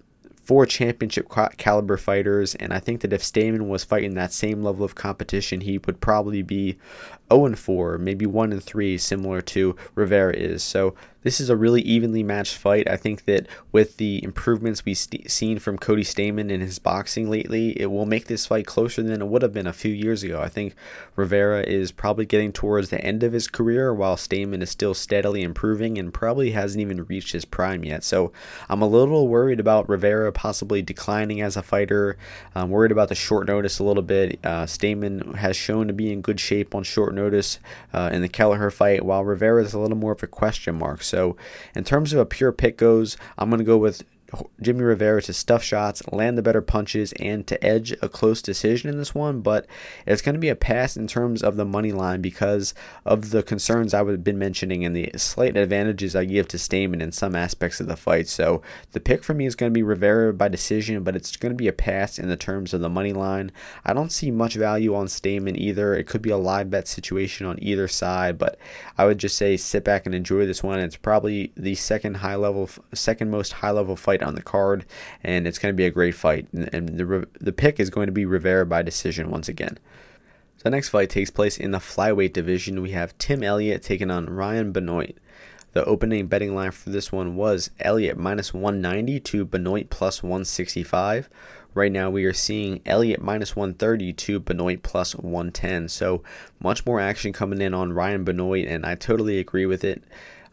[0.47, 4.85] four championship caliber fighters, and I think that if Stamann was fighting that same level
[4.85, 6.79] of competition, he would probably be
[7.33, 10.63] 0 4, maybe 1 3, similar to Rivera is.
[10.63, 10.95] So
[11.27, 12.89] this is a really evenly matched fight.
[12.89, 17.29] I think that with the improvements we've st- seen from Cody Stamann in his boxing
[17.29, 20.23] lately, it will make this fight closer than it would have been a few years
[20.23, 20.41] ago.
[20.41, 20.77] I think
[21.17, 25.43] Rivera is probably getting towards the end of his career, while Stamann is still steadily
[25.43, 28.05] improving and probably hasn't even reached his prime yet.
[28.05, 28.31] So
[28.69, 32.17] I'm a little worried about Rivera possibly declining as a fighter.
[32.55, 34.39] I'm worried about the short notice a little bit.
[34.45, 37.59] Uh, Stamann has shown to be in good shape on short notice
[37.93, 41.03] uh, in the Kelleher fight, while Rivera is a little more of a question mark.
[41.03, 41.16] So,
[41.75, 44.05] in terms of a pure pick goes, I'm going to go with
[44.61, 48.91] Jimmy Rivera to stuff shots, land the better punches, and to edge a close decision
[48.91, 49.41] in this one.
[49.41, 49.67] But
[50.07, 53.43] it's going to be a pass in terms of the money line because of the
[53.43, 57.37] concerns I have been mentioning and the slight advantages I give to Stamann in some
[57.37, 58.29] aspects of the fight.
[58.29, 58.63] So
[58.93, 61.57] the pick for me is going to be Rivera by decision, but it's going to
[61.57, 63.53] be a pass in the terms of the money line.
[63.85, 65.95] I don't see much value on Stamann either.
[65.95, 68.59] It could be a live bet situation on either side, but
[68.99, 70.81] I would just say sit back and enjoy this one.
[70.81, 74.85] It's probably the second high level, second most high level fight on the card,
[75.23, 76.47] and it's going to be a great fight.
[76.53, 79.79] And the the pick is going to be Rivera by decision once again.
[80.57, 82.83] So the next fight takes place in the flyweight division.
[82.83, 85.17] We have Tim Elliott taking on Ryan Benoit.
[85.73, 91.29] The opening betting line for this one was Elliott minus 190 to Benoit plus 165.
[91.75, 95.91] Right now, we are seeing Elliott minus 130 to Benoit plus 110.
[95.91, 96.23] So,
[96.59, 100.03] much more action coming in on Ryan Benoit, and I totally agree with it.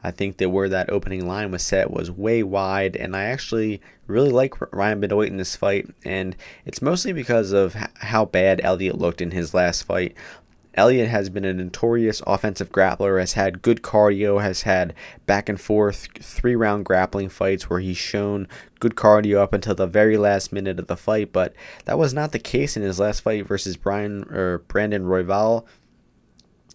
[0.04, 3.82] I think that where that opening line was set was way wide, and I actually
[4.06, 6.36] really like Ryan Benoit in this fight, and
[6.66, 10.16] it's mostly because of how bad Elliott looked in his last fight.
[10.76, 14.94] Elliott has been a notorious offensive grappler, has had good cardio, has had
[15.26, 18.48] back and forth three round grappling fights where he's shown
[18.80, 21.54] good cardio up until the very last minute of the fight, but
[21.86, 25.64] that was not the case in his last fight versus Brian or Brandon Royval.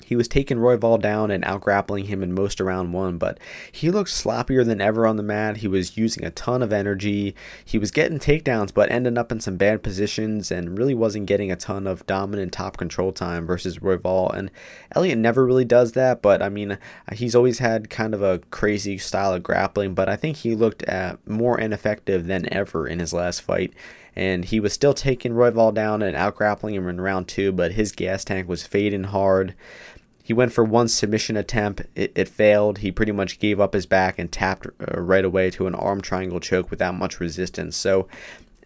[0.09, 3.39] He was taking Royval down and out grappling him in most around round one, but
[3.73, 5.59] he looked sloppier than ever on the mat.
[5.59, 7.35] He was using a ton of energy.
[7.65, 11.51] He was getting takedowns, but ending up in some bad positions and really wasn't getting
[11.51, 14.33] a ton of dominant top control time versus Royval.
[14.35, 14.51] And
[14.95, 16.79] Elliott never really does that, but I mean,
[17.13, 20.83] he's always had kind of a crazy style of grappling, but I think he looked
[20.85, 23.75] at more ineffective than ever in his last fight
[24.17, 27.73] and he was still taking Royval down and out grappling him in round two, but
[27.73, 29.55] his gas tank was fading hard.
[30.29, 31.85] He went for one submission attempt.
[31.95, 32.79] It, it failed.
[32.79, 36.03] He pretty much gave up his back and tapped uh, right away to an arm
[36.03, 37.79] triangle choke without much resistance.
[37.79, 38.07] So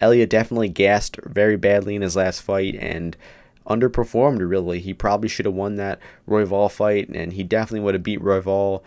[0.00, 3.16] Elliott definitely gassed very badly in his last fight and
[3.64, 4.80] underperformed really.
[4.80, 8.82] He probably should have won that Royval fight and he definitely would have beat Royval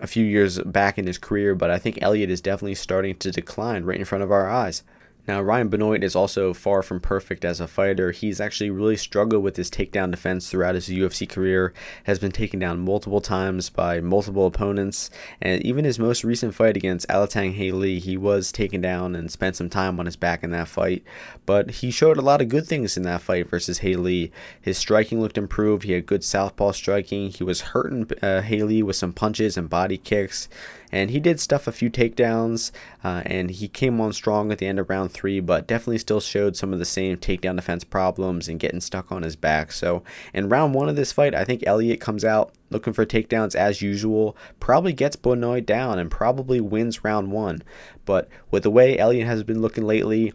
[0.00, 3.30] a few years back in his career, but I think Elliott is definitely starting to
[3.30, 4.82] decline right in front of our eyes.
[5.26, 8.12] Now, Ryan Benoit is also far from perfect as a fighter.
[8.12, 11.72] He's actually really struggled with his takedown defense throughout his UFC career,
[12.04, 15.10] has been taken down multiple times by multiple opponents,
[15.40, 19.56] and even his most recent fight against Alateng Heili, he was taken down and spent
[19.56, 21.02] some time on his back in that fight.
[21.44, 24.30] But he showed a lot of good things in that fight versus Heili.
[24.60, 28.96] His striking looked improved, he had good southpaw striking, he was hurting uh, Heili with
[28.96, 30.48] some punches and body kicks
[30.92, 32.70] and he did stuff a few takedowns,
[33.02, 36.20] uh, and he came on strong at the end of round three, but definitely still
[36.20, 39.72] showed some of the same takedown defense problems and getting stuck on his back.
[39.72, 43.54] So in round one of this fight, I think Elliott comes out looking for takedowns
[43.54, 47.62] as usual, probably gets Benoit down and probably wins round one.
[48.04, 50.32] But with the way Elliott has been looking lately,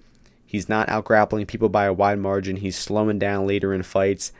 [0.51, 2.57] He's not out grappling people by a wide margin.
[2.57, 4.33] He's slowing down later in fights.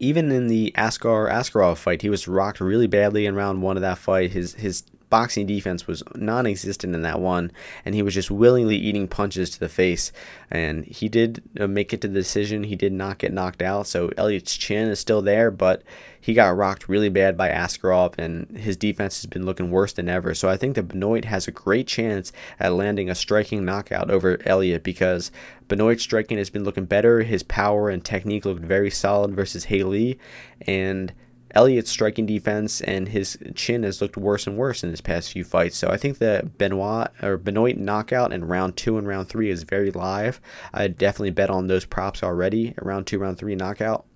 [0.00, 3.82] Even in the Askar Askarov fight, he was rocked really badly in round one of
[3.82, 4.30] that fight.
[4.30, 7.52] His his boxing defense was non existent in that one,
[7.84, 10.12] and he was just willingly eating punches to the face.
[10.50, 12.64] And he did uh, make it to the decision.
[12.64, 15.82] He did not get knocked out, so Elliott's chin is still there, but
[16.20, 20.08] he got rocked really bad by Askarov, and his defense has been looking worse than
[20.08, 20.34] ever.
[20.34, 24.38] So I think that Benoit has a great chance at landing a striking knockout over
[24.44, 25.30] Elliott because
[25.68, 27.22] Benoit's striking has been looking better.
[27.22, 30.18] His power and technique looked very solid versus Heili,
[30.66, 31.12] and
[31.52, 35.44] Elliott's striking defense and his chin has looked worse and worse in his past few
[35.44, 35.76] fights.
[35.76, 39.64] So I think the Benoit or Benoit knockout in round two and round three is
[39.64, 40.40] very live.
[40.72, 42.74] I definitely bet on those props already.
[42.80, 44.06] Round two, round three knockout.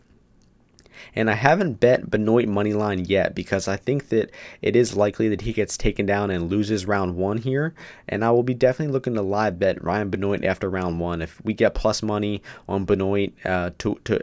[1.14, 4.31] And I haven't bet Benoit money line yet because I think that
[4.62, 7.75] it is likely that he gets taken down and loses round one here.
[8.09, 11.23] And I will be definitely looking to live bet Ryan Benoit after round one.
[11.23, 14.20] If we get plus money on Benoit uh, to to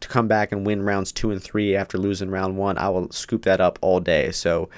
[0.00, 3.10] to come back and win rounds two and three after losing round one, I will
[3.10, 4.30] scoop that up all day.
[4.30, 4.68] So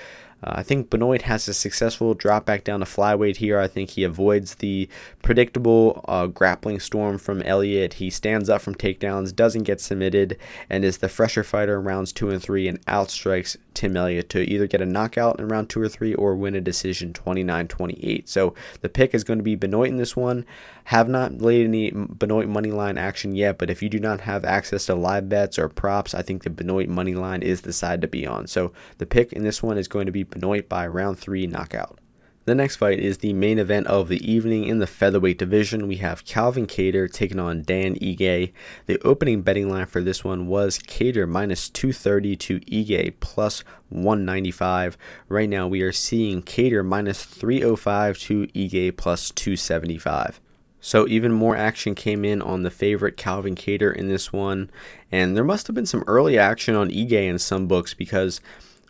[0.42, 3.58] uh, I think Benoit has a successful drop back down to flyweight here.
[3.58, 4.88] I think he avoids the
[5.22, 7.94] predictable uh, grappling storm from Elliott.
[7.94, 10.38] He stands up from takedowns, doesn't get submitted,
[10.70, 14.40] and is the fresher fighter in rounds two and three and outstrikes Tim Elliott to
[14.40, 18.28] either get a knockout in round two or three or win a decision 29 28.
[18.28, 20.44] So the pick is going to be Benoit in this one.
[20.84, 24.44] Have not laid any Benoit money line action yet, but if you do not have
[24.44, 28.00] access to live bets or props, I think the Benoit money line is the side
[28.00, 28.48] to be on.
[28.48, 32.00] So the pick in this one is going to be Benoit by round three knockout.
[32.48, 35.86] The next fight is the main event of the evening in the featherweight division.
[35.86, 38.54] We have Calvin Kattar taking on Dan Ige.
[38.86, 44.96] The opening betting line for this one was Kattar minus 230 to Ige plus 195.
[45.28, 50.40] Right now we are seeing Kattar minus 305 to Ige plus 275.
[50.80, 54.70] So even more action came in on the favorite Calvin Kattar in this one,
[55.12, 58.40] and there must have been some early action on Ige in some books because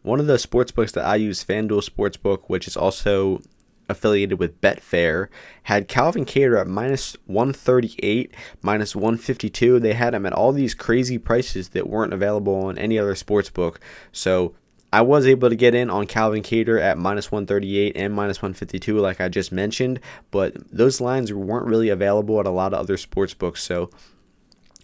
[0.09, 3.42] one of the sports books that I use, FanDuel Sportsbook, which is also
[3.90, 5.29] affiliated with Betfair,
[5.64, 9.79] had Calvin Kattar at minus 138, minus 152.
[9.79, 13.51] They had him at all these crazy prices that weren't available on any other sports
[13.51, 13.81] book.
[14.11, 14.55] So
[14.90, 18.99] I was able to get in on Calvin Kattar at minus 138 and minus 152,
[18.99, 22.97] like I just mentioned, but those lines weren't really available at a lot of other
[22.97, 23.62] sports books.
[23.62, 23.90] So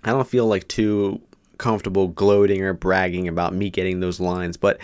[0.03, 1.23] I don't feel like too
[1.59, 4.57] comfortable gloating or bragging about me getting those lines.
[4.57, 4.79] But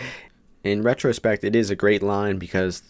[0.63, 2.83] in retrospect, it is a great line because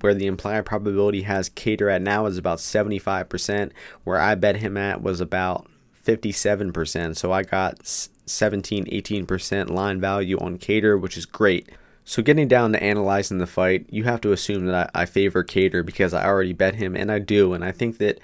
[0.00, 3.72] where the implied probability has Kattar at now is about 75%,
[4.04, 5.66] where I bet him at was about
[6.04, 7.16] 57%.
[7.16, 11.68] So I got 17, 18% line value on Kattar, which is great.
[12.04, 15.42] So getting down to analyzing the fight, you have to assume that I, I favor
[15.42, 17.52] Kattar because I already bet him, and I do.
[17.52, 18.20] And I think that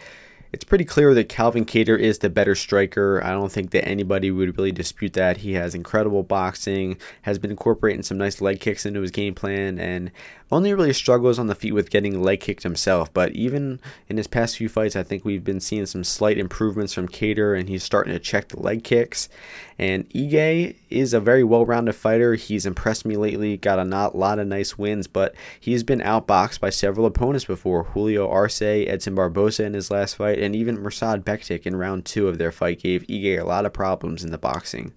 [0.52, 3.22] it's pretty clear that Calvin Kattar is the better striker.
[3.24, 5.38] I don't think that anybody would really dispute that.
[5.38, 9.78] He has incredible boxing, has been incorporating some nice leg kicks into his game plan,
[9.78, 10.10] and
[10.52, 13.12] only really struggles on the feet with getting leg kicked himself.
[13.12, 16.92] But even in his past few fights, I think we've been seeing some slight improvements
[16.92, 19.30] from Kattar, and he's starting to check the leg kicks.
[19.78, 22.34] And Ige is a very well rounded fighter.
[22.34, 26.60] He's impressed me lately, got a not, lot of nice wins, but he's been outboxed
[26.60, 27.84] by several opponents before.
[27.84, 32.28] Julio Arce, Edson Barboza in his last fight, and even Mirsad Bektic in round two
[32.28, 34.92] of their fight gave Ige a lot of problems in the boxing.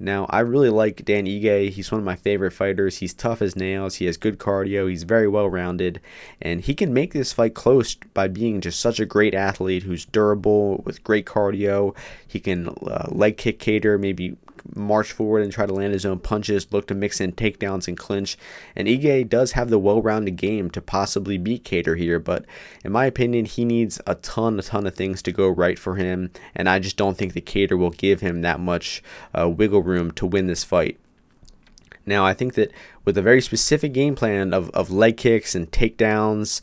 [0.00, 1.70] Now, I really like Dan Ige.
[1.70, 2.98] He's one of my favorite fighters.
[2.98, 3.96] He's tough as nails.
[3.96, 4.88] He has good cardio.
[4.88, 6.00] He's very well rounded.
[6.40, 10.04] And he can make this fight close by being just such a great athlete who's
[10.04, 11.96] durable with great cardio.
[12.26, 14.36] He can uh, leg kick Kattar, maybe
[14.74, 17.96] march forward and try to land his own punches, look to mix in takedowns and
[17.96, 18.36] clinch.
[18.76, 22.44] And Ige does have the well rounded game to possibly beat Kattar here, but
[22.84, 25.96] in my opinion, he needs a ton, a ton of things to go right for
[25.96, 26.30] him.
[26.54, 29.02] And I just don't think that Kattar will give him that much
[29.38, 30.98] uh, wiggle room to win this fight.
[32.08, 32.72] Now, I think that
[33.04, 36.62] with a very specific game plan of, of leg kicks and takedowns,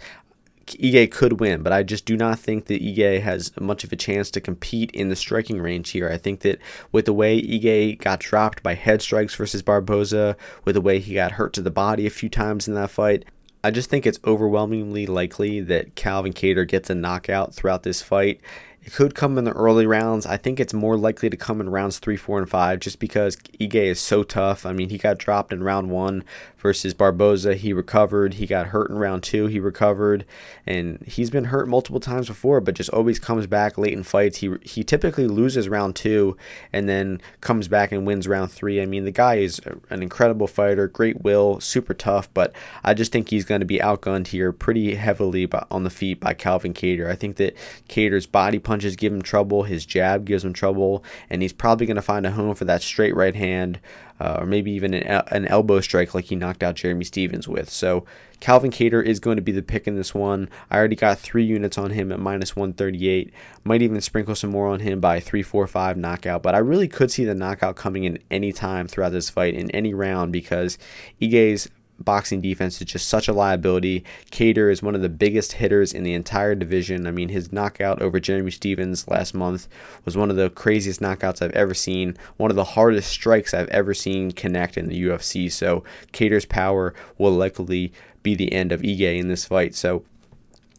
[0.67, 3.95] Ige could win, but I just do not think that Ige has much of a
[3.95, 6.09] chance to compete in the striking range here.
[6.09, 6.59] I think that
[6.91, 11.13] with the way Ige got dropped by head strikes versus Barboza, with the way he
[11.13, 13.25] got hurt to the body a few times in that fight,
[13.63, 18.39] I just think it's overwhelmingly likely that Calvin Kattar gets a knockout throughout this fight.
[18.83, 20.27] It could come in the early rounds.
[20.27, 23.37] I think it's more likely to come in rounds three, four, and five just because
[23.59, 24.67] Ige is so tough.
[24.67, 26.23] I mean, he got dropped in round one
[26.65, 27.53] versus Barboza.
[27.53, 28.33] He recovered.
[28.33, 29.45] He got hurt in round two.
[29.45, 30.25] He recovered.
[30.65, 34.37] And he's been hurt multiple times before, but just always comes back late in fights.
[34.37, 36.35] He, he typically loses round two
[36.73, 38.81] and then comes back and wins round three.
[38.81, 42.51] I mean, the guy is an incredible fighter, great will, super tough, but
[42.83, 46.19] I just think he's going to be outgunned here pretty heavily by, on the feet
[46.19, 47.11] by Calvin Kattar.
[47.11, 47.55] I think that
[47.87, 51.95] Kattar's body punches give him trouble, his jab gives him trouble, and he's probably going
[51.95, 53.79] to find a home for that straight right hand
[54.19, 57.69] uh, or maybe even an, an elbow strike like he knocked out Jeremy Stephens with.
[57.69, 58.05] So
[58.39, 60.49] Calvin Kattar is going to be the pick in this one.
[60.69, 63.33] I already got three units on him at minus 138.
[63.63, 66.43] Might even sprinkle some more on him by 3 4 5 knockout.
[66.43, 69.71] But I really could see the knockout coming in any time throughout this fight, in
[69.71, 70.77] any round, because
[71.21, 71.69] Ige's
[71.99, 74.03] boxing defense is just such a liability.
[74.31, 77.07] Kattar is one of the biggest hitters in the entire division.
[77.07, 79.67] I mean, his knockout over Jeremy Stephens last month
[80.03, 83.69] was one of the craziest knockouts I've ever seen, one of the hardest strikes I've
[83.69, 85.51] ever seen connect in the UFC.
[85.51, 85.83] So,
[86.13, 87.93] Kattar's power will likely
[88.23, 89.75] be the end of Ige in this fight.
[89.75, 90.03] So,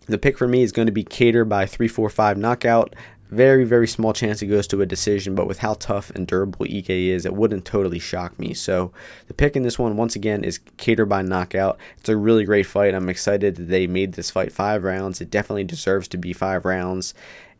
[0.06, 2.94] the pick for me is going to be Kattar by 3 4 5 knockout.
[3.30, 6.64] Very, very small chance it goes to a decision, but with how tough and durable
[6.66, 8.54] Ige is, it wouldn't totally shock me.
[8.54, 8.92] So
[9.26, 11.78] the pick in this one, once again, is Kattar by knockout.
[11.98, 12.94] It's a really great fight.
[12.94, 15.20] I'm excited that they made this fight five rounds.
[15.20, 17.14] It definitely deserves to be five rounds,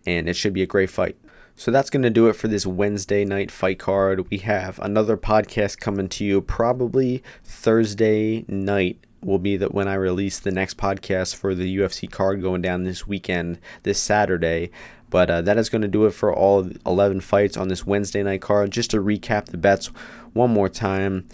[0.06, 1.16] and it should be a great fight.
[1.58, 4.28] So that's going to do it for this Wednesday night fight card.
[4.30, 9.94] We have another podcast coming to you probably Thursday night will be that when I
[9.94, 14.70] release the next podcast for the UFC card going down this weekend, this Saturday.
[15.10, 18.22] But uh, that is going to do it for all 11 fights on this Wednesday
[18.22, 18.70] night card.
[18.70, 19.86] Just to recap the bets
[20.32, 21.26] one more time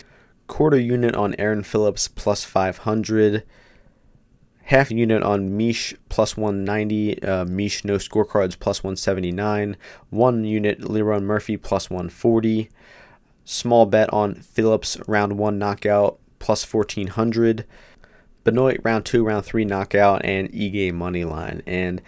[0.52, 3.42] quarter unit on Aaron Phillips plus 500.
[4.64, 7.22] Half unit on Mish plus 190.
[7.22, 9.78] Uh, Mish no scorecards plus 179.
[10.10, 12.68] One unit Lerone Murphy plus 140.
[13.46, 17.64] Small bet on Phillips round one knockout plus 1400.
[18.44, 21.62] Benoit round two, round three knockout, and Ige money line.
[21.66, 22.02] And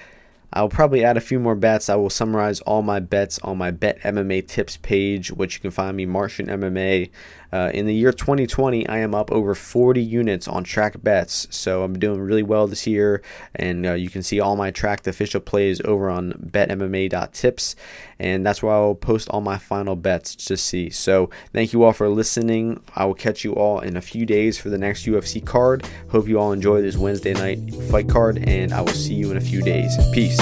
[0.55, 1.89] I'll probably add a few more bets.
[1.89, 5.73] I will summarize all my bets on my Bet MMA tips page, which you can
[5.73, 7.11] find me Martian MMA.
[7.55, 11.85] Uh, in the year 2020, I am up over 40 units on track bets, so
[11.85, 13.23] I'm doing really well this year.
[13.55, 17.77] And uh, you can see all my tracked official plays over on betmma.tips,
[18.19, 20.91] and that's where I'll post all my final bets to see.
[20.91, 22.83] So thank you all for listening.
[22.97, 25.87] I will catch you all in a few days for the next UFC card.
[26.11, 29.37] Hope you all enjoy this Wednesday night fight card, and I will see you in
[29.37, 29.97] a few days.
[30.13, 30.41] Peace.